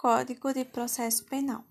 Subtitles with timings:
[0.00, 1.64] Código de Processo Penal.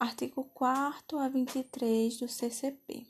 [0.00, 3.06] Artigo 4 a 23 do CCP.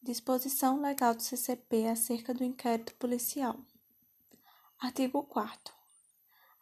[0.00, 3.60] Disposição legal do CCP acerca do inquérito policial.
[4.78, 5.74] Artigo 4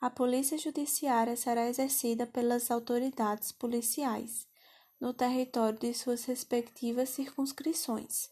[0.01, 4.49] A Polícia Judiciária será exercida pelas autoridades policiais
[5.01, 8.31] no território de suas respectivas circunscrições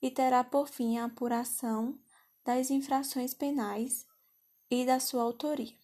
[0.00, 2.00] e terá por fim a apuração
[2.42, 4.06] das infrações penais
[4.70, 5.78] e da sua autoria.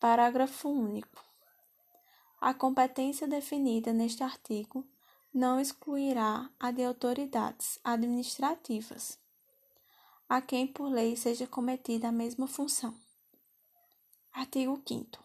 [0.00, 1.24] Parágrafo único.
[2.40, 4.86] A competência definida neste artigo
[5.34, 9.18] não excluirá a de autoridades administrativas,
[10.28, 12.94] a quem por lei seja cometida a mesma função.
[14.32, 15.20] Artigo 5.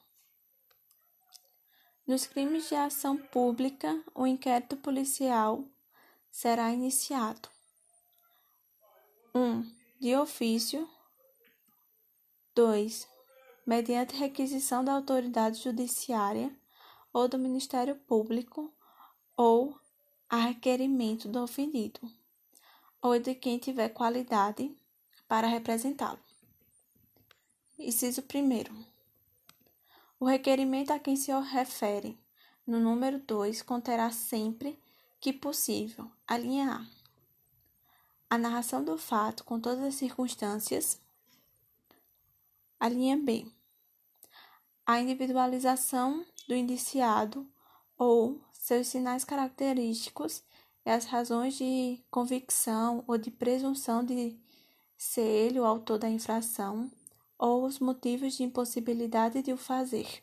[2.08, 5.64] Nos crimes de ação pública, o inquérito policial
[6.32, 7.48] será iniciado:
[9.36, 9.40] 1.
[9.40, 10.90] Um, de ofício.
[12.56, 13.13] 2
[13.66, 16.54] mediante requisição da autoridade judiciária
[17.12, 18.74] ou do Ministério Público
[19.38, 19.78] ou
[20.30, 22.00] a requerimento do ofendido
[23.02, 24.76] ou de quem tiver qualidade
[25.28, 26.20] para representá-lo.
[27.78, 28.84] Inciso 1.
[30.20, 32.18] O requerimento a quem se refere
[32.66, 34.80] no número 2 conterá sempre
[35.20, 36.86] que possível a linha A.
[38.30, 41.00] A narração do fato com todas as circunstâncias
[42.84, 43.48] a linha B.
[44.86, 47.50] A individualização do indiciado
[47.98, 50.44] ou seus sinais característicos
[50.86, 54.38] e as razões de convicção ou de presunção de
[54.98, 56.92] ser ele o autor da infração
[57.40, 60.22] ou os motivos de impossibilidade de o fazer.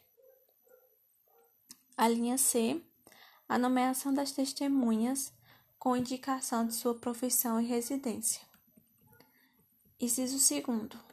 [1.97, 2.79] A linha C.
[3.49, 5.33] A nomeação das testemunhas
[5.79, 8.43] com indicação de sua profissão e residência.
[9.99, 11.10] Inciso 2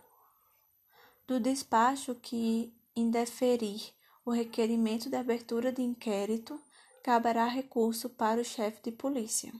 [1.27, 3.93] do despacho que indeferir
[4.25, 6.59] o requerimento de abertura de inquérito,
[7.03, 9.53] caberá recurso para o chefe de polícia.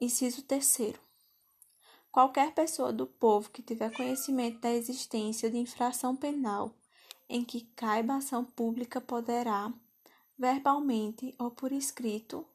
[0.00, 0.94] Inciso 3.
[2.10, 6.74] Qualquer pessoa do povo que tiver conhecimento da existência de infração penal
[7.28, 9.72] em que caiba ação pública poderá,
[10.36, 12.46] verbalmente ou por escrito,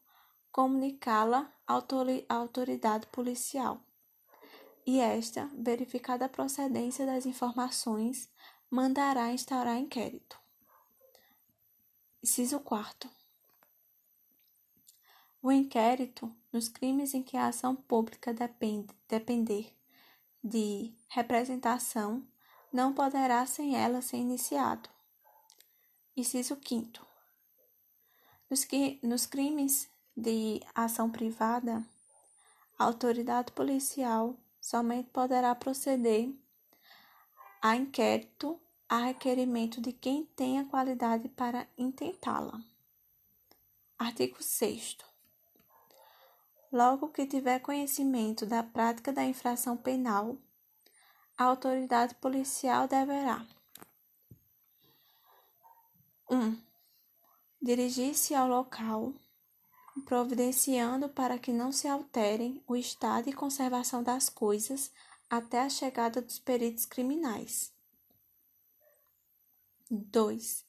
[0.52, 3.82] comunicá-la à autoridade policial
[4.86, 8.30] e esta, verificada a procedência das informações,
[8.70, 10.38] mandará instaurar inquérito.
[12.22, 13.10] Inciso 4.
[15.42, 19.74] O inquérito, nos crimes em que a ação pública depende, depender
[20.44, 22.26] de representação,
[22.72, 24.90] não poderá sem ela ser iniciado.
[26.16, 27.06] Inciso 5.
[28.50, 28.68] Nos,
[29.02, 31.86] nos crimes de ação privada,
[32.78, 36.34] a autoridade policial somente poderá proceder
[37.62, 38.58] a inquérito
[38.88, 42.62] a requerimento de quem tenha qualidade para intentá-la.
[44.00, 44.98] Artigo 6.
[46.72, 50.38] Logo que tiver conhecimento da prática da infração penal,
[51.38, 53.46] a autoridade policial deverá
[56.30, 56.38] 1.
[56.38, 56.62] Um,
[57.62, 59.14] dirigir-se ao local
[60.02, 64.92] providenciando para que não se alterem o estado e conservação das coisas
[65.30, 67.72] até a chegada dos peritos criminais.
[69.90, 70.66] 2.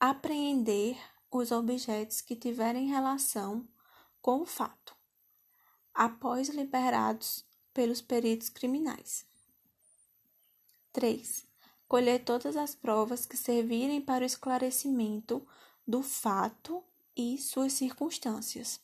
[0.00, 0.96] Apreender
[1.30, 3.66] os objetos que tiverem relação
[4.20, 4.96] com o fato,
[5.92, 9.26] após liberados pelos peritos criminais.
[10.92, 11.46] 3.
[11.88, 15.46] Colher todas as provas que servirem para o esclarecimento
[15.86, 16.84] do fato
[17.16, 18.80] e suas circunstâncias.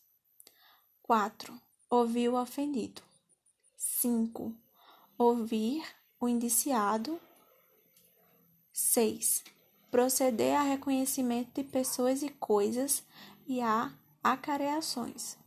[1.03, 1.59] 4.
[1.91, 3.03] Ouvir o ofendido.
[3.77, 4.55] 5.
[5.17, 5.85] Ouvir
[6.21, 7.21] o indiciado.
[8.73, 9.45] 6.
[9.91, 13.03] Proceder a reconhecimento de pessoas e coisas
[13.47, 15.39] e a acareações.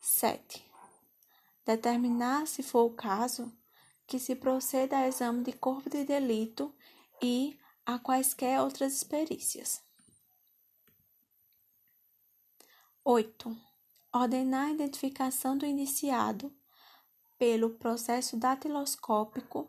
[0.00, 0.64] 7.
[1.64, 3.52] Determinar, se for o caso,
[4.06, 6.74] que se proceda a exame de corpo de delito
[7.22, 9.82] e a quaisquer outras perícias.
[13.04, 13.56] 8.
[14.14, 16.54] Ordenar a identificação do indiciado
[17.36, 19.68] pelo processo datiloscópico,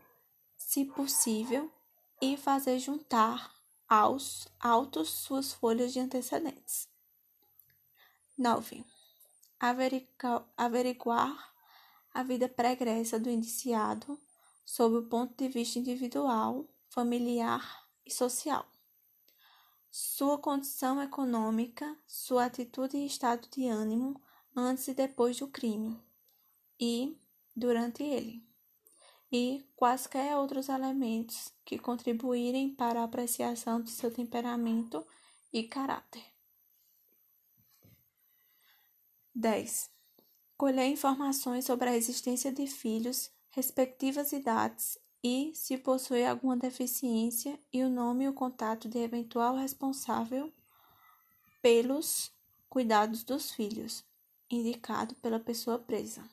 [0.55, 1.71] se possível,
[2.21, 3.51] e fazer juntar
[3.89, 6.87] aos autos suas folhas de antecedentes.
[8.37, 8.85] 9.
[10.55, 11.53] Averiguar
[12.13, 14.15] a vida pregressa do indiciado
[14.63, 18.72] sob o ponto de vista individual, familiar e social
[19.95, 24.19] sua condição econômica, sua atitude e estado de ânimo
[24.55, 26.01] antes e depois do crime,
[26.79, 27.15] e
[27.55, 28.43] durante ele,
[29.31, 35.05] e quaisquer outros elementos que contribuírem para a apreciação de seu temperamento
[35.53, 36.25] e caráter.
[39.35, 39.91] 10.
[40.57, 47.81] Colher informações sobre a existência de filhos, respectivas idades e, se possui alguma deficiência, e
[47.81, 50.51] o nome e o contato de eventual responsável
[51.61, 52.31] pelos
[52.69, 54.03] cuidados dos filhos,
[54.49, 56.29] indicado pela pessoa presa.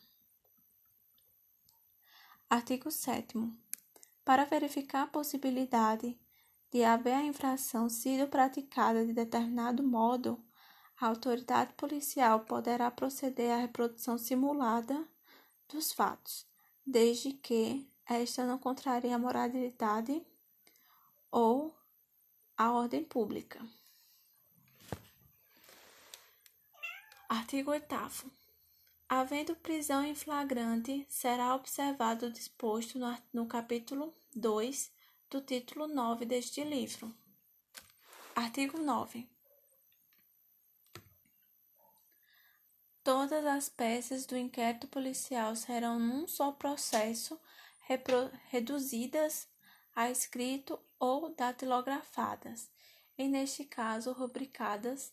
[2.48, 3.38] Artigo 7.
[4.24, 6.18] Para verificar a possibilidade
[6.72, 10.42] de haver a infração sido praticada de determinado modo,
[11.00, 15.08] a autoridade policial poderá proceder à reprodução simulada
[15.68, 16.46] dos fatos,
[16.84, 20.20] desde que esta não contrarie a moralidade
[21.30, 21.72] ou
[22.56, 23.64] a ordem pública.
[27.28, 27.86] Artigo 8
[29.08, 34.92] Havendo prisão em flagrante, será observado o disposto no, no capítulo 2
[35.30, 37.14] do título 9 deste livro.
[38.34, 39.28] Artigo 9.
[43.04, 47.40] Todas as peças do inquérito policial serão, num só processo,
[48.48, 49.48] reduzidas
[49.94, 52.70] a escrito ou datilografadas,
[53.18, 55.12] e, neste caso, rubricadas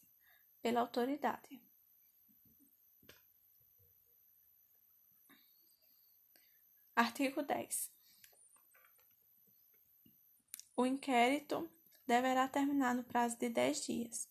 [0.61, 1.61] pela autoridade.
[6.95, 7.91] Artigo 10.
[10.75, 11.69] O inquérito
[12.05, 14.29] deverá terminar no prazo de 10 dias,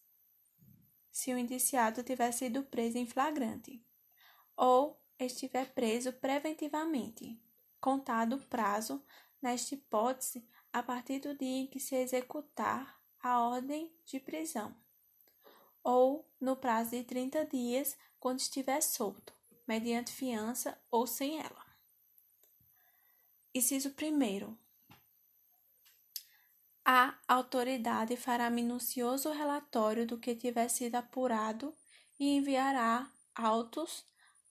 [1.11, 3.85] se o indiciado tiver sido preso em flagrante
[4.57, 7.41] ou estiver preso preventivamente,
[7.81, 9.05] contado o prazo,
[9.41, 14.75] nesta hipótese, a partir do dia em que se executar a ordem de prisão,
[15.83, 19.33] ou no prazo de 30 dias, quando estiver solto,
[19.67, 21.65] mediante fiança ou sem ela.
[23.55, 24.57] Inciso 1.
[26.85, 31.75] A autoridade fará minucioso relatório do que tiver sido apurado
[32.19, 34.05] e enviará autos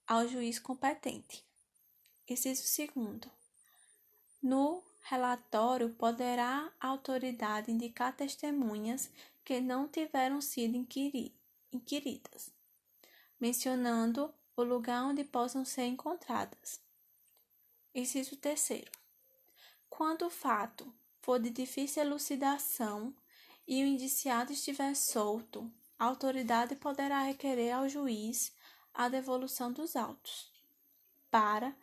[0.08, 1.46] ao juiz competente.
[2.28, 3.22] Inciso 2.
[4.42, 9.12] No relatório, poderá a autoridade indicar testemunhas
[9.44, 10.76] que não tiveram sido
[11.72, 12.52] inquiridas,
[13.40, 16.82] mencionando o lugar onde possam ser encontradas.
[17.94, 18.92] Inciso terceiro.
[19.88, 20.92] Quando o fato
[21.22, 23.16] for de difícil elucidação
[23.68, 28.52] e o indiciado estiver solto, a autoridade poderá requerer ao juiz
[28.94, 30.52] a devolução dos autos
[31.30, 31.76] para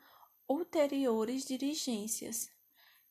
[0.52, 2.50] ulteriores diligências,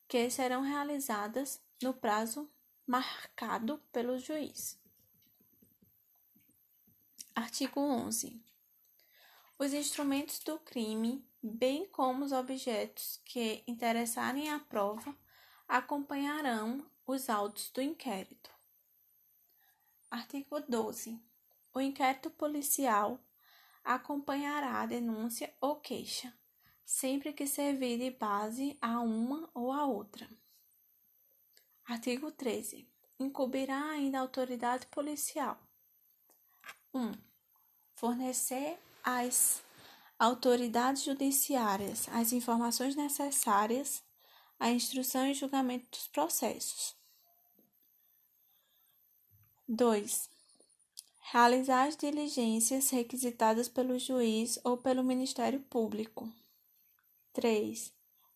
[0.07, 2.49] que serão realizadas no prazo
[2.85, 4.79] marcado pelo juiz.
[7.33, 8.41] Artigo 11.
[9.57, 15.15] Os instrumentos do crime bem como os objetos que interessarem à prova,
[15.67, 18.51] acompanharão os autos do inquérito.
[20.09, 21.19] Artigo 12.
[21.73, 23.19] O inquérito policial
[23.83, 26.31] acompanhará a denúncia ou queixa,
[26.91, 30.29] sempre que servir de base a uma ou a outra.
[31.85, 32.85] Artigo 13.
[33.17, 35.57] Incumbirá ainda a autoridade policial.
[36.93, 37.13] 1.
[37.95, 39.63] Fornecer as
[40.19, 44.03] autoridades judiciárias as informações necessárias
[44.59, 46.93] à instrução e julgamento dos processos.
[49.67, 50.29] 2.
[51.31, 56.29] Realizar as diligências requisitadas pelo juiz ou pelo Ministério Público.
[57.33, 57.93] 3.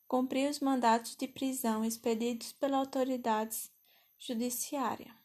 [0.08, 3.70] Cumprir os mandatos de prisão expedidos pela autoridade
[4.18, 5.16] judiciária.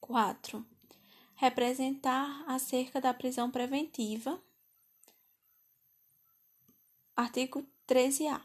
[0.00, 0.64] 4.
[1.34, 4.40] Representar acerca da prisão preventiva
[7.16, 8.44] Artigo 13-A.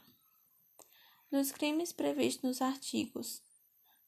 [1.32, 3.42] Nos crimes previstos nos artigos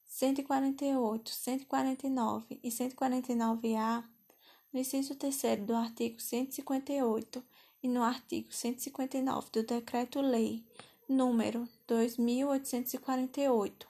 [0.05, 4.03] 148, 149 e 149-A,
[4.71, 7.43] no inciso 3 do artigo 158
[7.81, 10.63] e no artigo 159 do Decreto-Lei
[11.07, 13.87] número 2848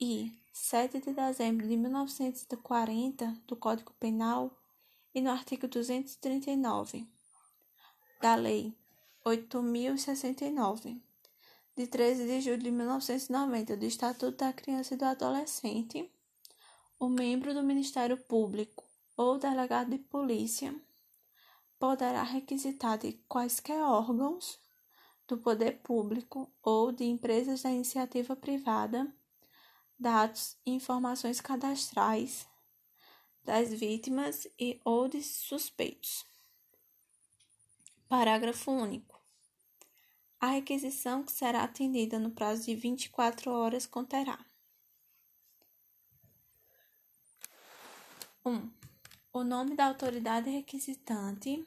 [0.00, 4.56] e 7 de dezembro de 1940 do Código Penal
[5.14, 7.06] e no artigo 239
[8.20, 8.74] da Lei
[9.24, 11.00] 8.069,
[11.76, 16.10] de 13 de julho de 1990, do Estatuto da Criança e do Adolescente,
[16.98, 18.84] o membro do Ministério Público
[19.16, 20.74] ou delegado de polícia
[21.82, 24.56] poderá requisitar de quaisquer órgãos
[25.26, 29.12] do poder público ou de empresas da iniciativa privada
[29.98, 32.46] dados e informações cadastrais
[33.44, 36.24] das vítimas e ou de suspeitos.
[38.08, 39.20] Parágrafo único.
[40.38, 44.38] A requisição que será atendida no prazo de 24 horas conterá
[48.44, 48.52] 1.
[48.52, 48.70] Um,
[49.32, 51.66] o nome da autoridade requisitante.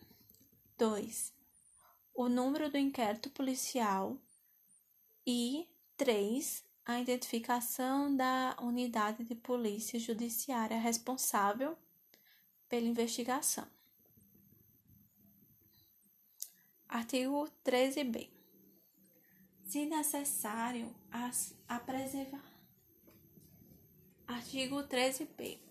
[0.77, 1.33] 2.
[2.13, 4.17] O número do inquérito policial.
[5.25, 5.67] E
[5.97, 6.63] 3.
[6.85, 11.77] A identificação da unidade de polícia judiciária responsável
[12.69, 13.67] pela investigação.
[16.87, 18.29] Artigo 13b.
[19.65, 20.95] Se necessário,
[21.67, 22.45] a, preservar.
[24.27, 25.64] Artigo 13b.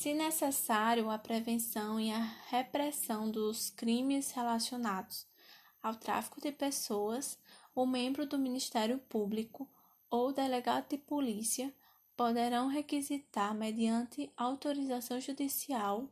[0.00, 5.26] Se necessário, a prevenção e a repressão dos crimes relacionados
[5.82, 7.38] ao tráfico de pessoas,
[7.74, 9.70] o membro do Ministério Público
[10.08, 11.70] ou delegado de polícia
[12.16, 16.08] poderão requisitar, mediante autorização judicial,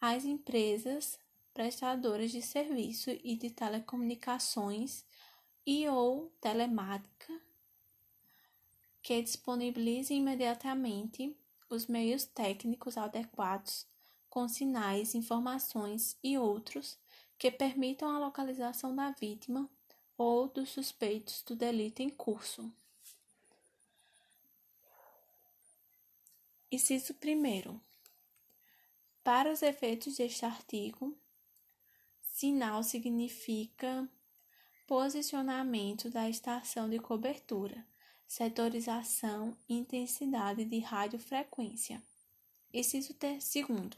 [0.00, 1.16] às empresas
[1.54, 5.04] prestadoras de serviço e de telecomunicações
[5.64, 7.40] e ou telemática
[9.00, 13.86] que disponibilizem imediatamente os meios técnicos adequados,
[14.28, 16.98] com sinais, informações e outros
[17.38, 19.68] que permitam a localização da vítima
[20.16, 22.72] ou dos suspeitos do delito em curso.
[26.70, 27.80] Inciso 1.
[29.22, 31.16] Para os efeitos deste artigo,
[32.20, 34.08] sinal significa
[34.86, 37.84] posicionamento da estação de cobertura
[38.26, 42.02] setorização e intensidade de radiofrequência.
[42.72, 43.96] Inciso segundo.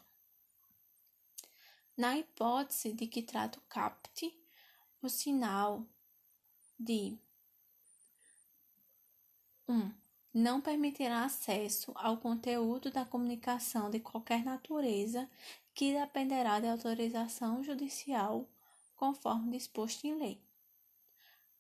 [1.97, 4.39] Na hipótese de que trato capte
[5.03, 5.85] o sinal
[6.79, 7.19] de
[9.67, 9.75] 1.
[9.75, 9.95] Um,
[10.33, 15.29] não permitirá acesso ao conteúdo da comunicação de qualquer natureza
[15.75, 18.49] que dependerá de autorização judicial,
[18.95, 20.41] conforme disposto em lei.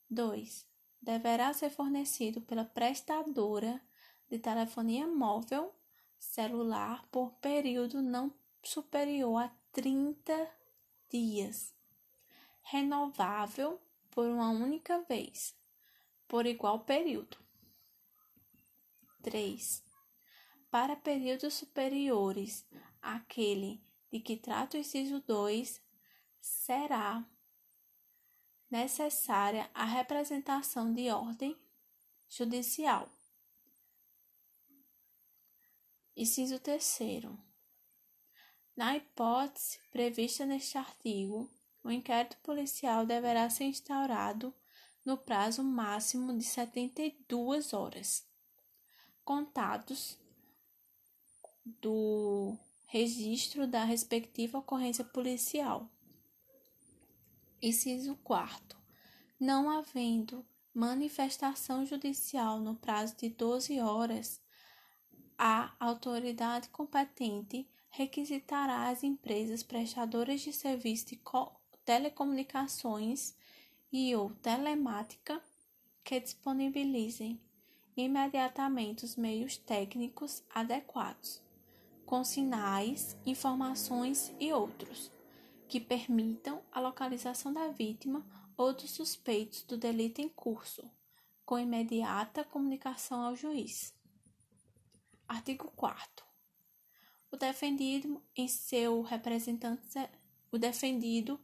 [0.08, 0.67] 2
[1.00, 3.80] deverá ser fornecido pela prestadora
[4.28, 5.74] de telefonia móvel
[6.18, 10.50] celular por período não superior a 30
[11.08, 11.74] dias,
[12.62, 15.56] renovável por uma única vez,
[16.26, 17.38] por igual período.
[19.22, 19.84] 3.
[20.70, 22.66] Para períodos superiores
[23.00, 25.80] àquele de que trata o inciso 2,
[26.40, 27.26] será
[28.70, 31.56] necessária a representação de ordem
[32.28, 33.08] judicial.
[36.16, 37.38] Inciso terceiro.
[38.76, 41.50] Na hipótese prevista neste artigo,
[41.82, 44.54] o inquérito policial deverá ser instaurado
[45.04, 48.26] no prazo máximo de 72 horas,
[49.25, 50.18] contados
[51.80, 52.56] do
[52.87, 55.90] registro da respectiva ocorrência policial.
[57.60, 58.78] Inciso 4.
[59.40, 64.40] Não havendo manifestação judicial no prazo de 12 horas,
[65.36, 71.20] a autoridade competente requisitará às empresas prestadoras de serviço de
[71.84, 73.34] telecomunicações
[73.90, 75.42] e ou telemática
[76.04, 77.40] que disponibilizem
[77.96, 81.42] imediatamente os meios técnicos adequados,
[82.06, 85.17] com sinais, informações e outros
[85.68, 90.90] que permitam a localização da vítima ou dos suspeitos do delito em curso,
[91.44, 93.94] com imediata comunicação ao juiz.
[95.28, 96.25] Artigo 4
[97.30, 99.98] O defendido em seu representante
[100.50, 101.38] o defendido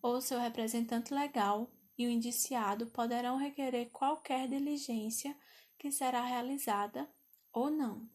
[0.00, 5.36] ou seu representante legal e o indiciado poderão requerer qualquer diligência
[5.76, 7.10] que será realizada
[7.52, 8.08] ou não,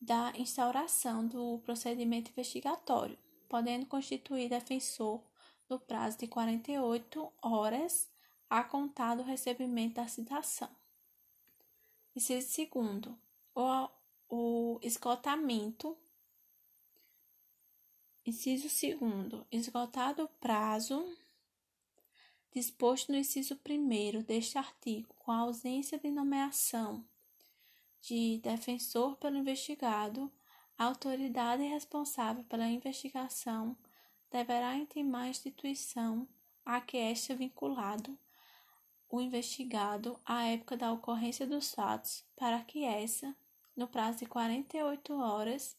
[0.00, 3.18] da instauração do procedimento investigatório,
[3.48, 5.20] podendo constituir defensor
[5.68, 8.08] no prazo de 48 horas
[8.48, 10.70] a contar do recebimento da citação.
[12.14, 13.18] Inciso segundo,
[13.52, 13.88] o,
[14.28, 15.98] o esgotamento.
[18.26, 21.16] Inciso segundo, esgotado o prazo
[22.50, 27.04] disposto no inciso primeiro deste artigo, com a ausência de nomeação
[28.00, 30.28] de defensor pelo investigado,
[30.76, 33.76] a autoridade responsável pela investigação
[34.28, 36.26] deverá intimar a instituição
[36.64, 38.18] a que este é vinculado
[39.08, 43.36] o investigado à época da ocorrência dos fatos, para que essa,
[43.76, 45.76] no prazo de 48 horas,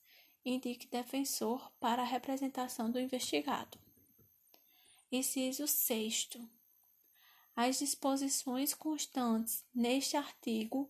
[0.50, 3.78] indique defensor para a representação do investigado.
[5.12, 6.30] Inciso 6.
[7.56, 10.90] As disposições constantes neste artigo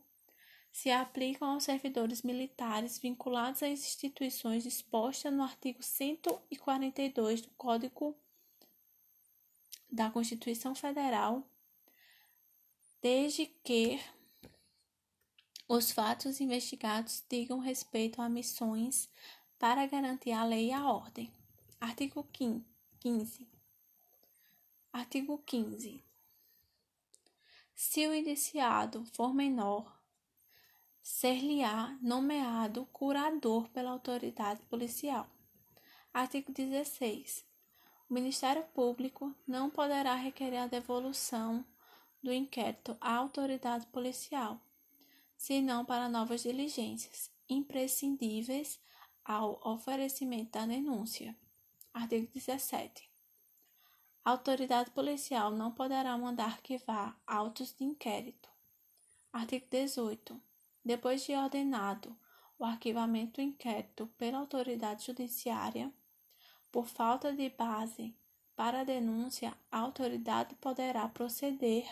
[0.71, 8.15] se aplicam aos servidores militares vinculados às instituições dispostas no artigo 142 do Código
[9.89, 11.43] da Constituição Federal
[13.01, 13.99] desde que
[15.67, 19.09] os fatos investigados digam respeito a missões
[19.59, 21.31] para garantir a lei e a ordem.
[21.79, 22.27] Artigo
[22.99, 23.47] 15.
[24.93, 26.03] Artigo 15.
[27.75, 29.99] Se o indiciado for menor,
[31.01, 35.27] ser-lhe-á nomeado curador pela autoridade policial.
[36.13, 37.45] Artigo 16.
[38.09, 41.65] O Ministério Público não poderá requerer a devolução
[42.21, 44.59] do inquérito à autoridade policial,
[45.35, 48.79] senão para novas diligências, imprescindíveis
[49.27, 51.35] ao oferecimento da denúncia.
[51.93, 53.09] Artigo 17.
[54.23, 58.49] A autoridade policial não poderá mandar arquivar autos de inquérito.
[59.33, 60.41] Artigo 18.
[60.83, 62.17] Depois de ordenado
[62.57, 65.93] o arquivamento do inquérito pela autoridade judiciária,
[66.71, 68.15] por falta de base
[68.55, 71.85] para a denúncia, a autoridade poderá proceder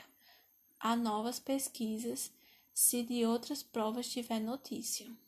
[0.79, 2.31] a novas pesquisas
[2.73, 5.24] se de outras provas tiver notícia.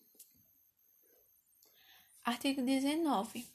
[2.27, 3.47] Artigo 19.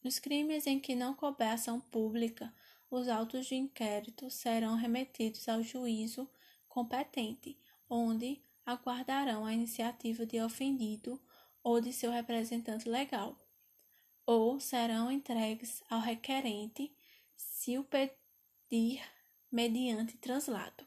[0.00, 2.54] Nos crimes em que não couber ação pública,
[2.88, 6.30] os autos de inquérito serão remetidos ao juízo
[6.68, 7.58] competente,
[7.90, 11.20] onde aguardarão a iniciativa de ofendido
[11.64, 13.36] ou de seu representante legal,
[14.24, 16.94] ou serão entregues ao requerente
[17.36, 19.02] se o pedir
[19.50, 20.86] mediante translado.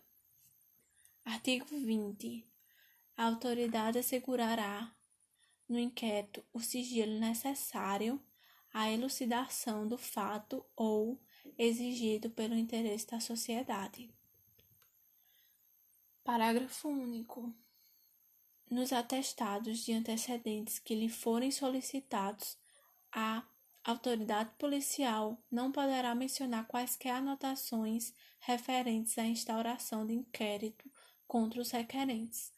[1.26, 2.48] Artigo 20.
[3.18, 4.95] A autoridade assegurará
[5.68, 8.22] no inquérito o sigilo necessário
[8.74, 11.20] à elucidação do fato ou
[11.58, 14.10] exigido pelo interesse da sociedade.
[16.24, 17.54] Parágrafo único.
[18.70, 22.58] Nos atestados de antecedentes que lhe forem solicitados,
[23.12, 23.44] a
[23.84, 30.92] autoridade policial não poderá mencionar quaisquer anotações referentes à instauração de inquérito
[31.28, 32.52] contra os requerentes.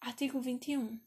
[0.00, 0.98] Artigo 21.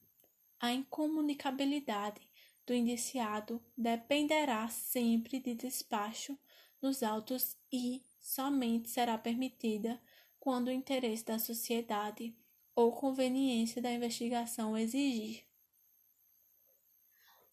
[0.59, 2.21] A incomunicabilidade
[2.65, 6.37] do indiciado dependerá sempre de despacho
[6.81, 10.01] nos autos e somente será permitida
[10.39, 12.35] quando o interesse da sociedade
[12.75, 15.43] ou conveniência da investigação exigir.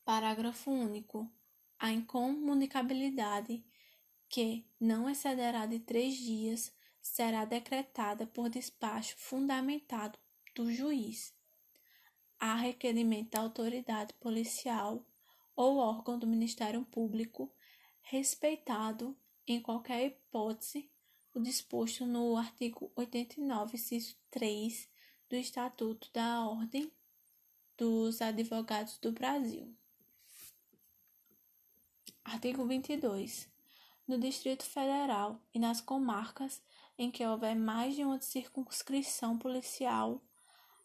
[0.04, 1.30] Parágrafo único.
[1.78, 3.64] A incomunicabilidade,
[4.28, 10.18] que não excederá de três dias, será decretada por despacho fundamentado
[10.54, 11.34] do juiz,
[12.42, 15.06] a requerimento da autoridade policial
[15.54, 17.48] ou órgão do Ministério Público,
[18.00, 20.90] respeitado, em qualquer hipótese,
[21.32, 24.88] o disposto no artigo 89, inciso 3
[25.30, 26.90] do Estatuto da Ordem
[27.78, 29.72] dos Advogados do Brasil.
[32.24, 33.48] Artigo 22.
[34.04, 36.60] No Distrito Federal e nas comarcas
[36.98, 40.20] em que houver mais de uma circunscrição policial,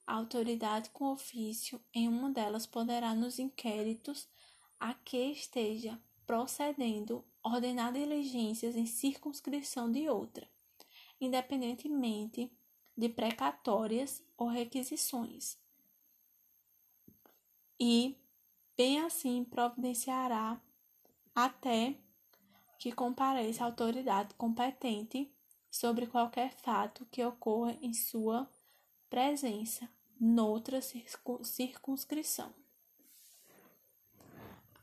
[0.08, 4.30] a autoridade com ofício em uma delas poderá, nos inquéritos
[4.80, 10.50] a que esteja procedendo, ordenar diligências em circunscrição de outra,
[11.20, 12.50] independentemente
[12.96, 15.58] de precatórias ou requisições.
[17.80, 18.18] E,
[18.78, 20.60] bem assim, providenciará
[21.36, 21.96] até
[22.80, 25.32] que compareça a autoridade competente
[25.70, 28.50] sobre qualquer fato que ocorra em sua
[29.10, 32.54] presença noutra circunscrição.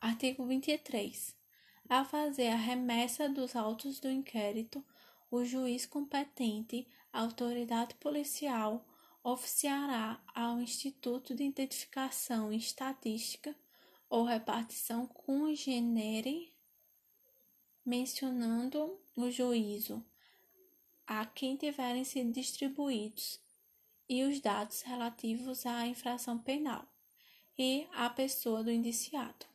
[0.01, 1.37] Artigo 23.
[1.89, 4.85] A fazer a remessa dos autos do inquérito,
[5.31, 8.87] o juiz competente, a autoridade policial,
[9.23, 13.55] oficiará ao Instituto de Identificação e Estatística
[14.09, 16.53] ou repartição congenere,
[17.85, 20.05] mencionando o juízo
[21.07, 23.44] a quem tiverem sido distribuídos
[24.09, 26.87] e os dados relativos à infração penal
[27.59, 29.54] e à pessoa do indiciado.